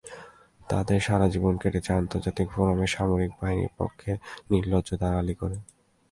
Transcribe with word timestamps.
তাঁদের 0.69 0.99
সারা 0.99 1.27
জীবন 1.29 1.53
কেটেছে 1.57 1.91
আন্তর্জাতিক 1.93 2.47
ফোরামে 2.49 2.87
সামরিক 2.87 3.31
বাহিনীর 3.39 3.73
পক্ষে 3.77 4.11
নির্লজ্জ 4.49 4.89
দালালি 4.95 5.35
করে। 5.35 5.57